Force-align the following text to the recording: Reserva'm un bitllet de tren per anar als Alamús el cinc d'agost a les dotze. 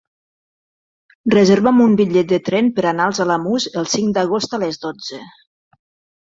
Reserva'm 1.33 1.83
un 1.85 1.93
bitllet 1.99 2.31
de 2.31 2.39
tren 2.47 2.71
per 2.79 2.87
anar 2.93 3.05
als 3.11 3.21
Alamús 3.27 3.69
el 3.83 3.87
cinc 3.93 4.17
d'agost 4.19 4.57
a 4.59 4.63
les 4.65 4.81
dotze. 4.89 5.21